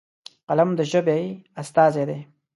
[0.47, 1.19] قلم د ژبې
[1.61, 2.19] استازی دی.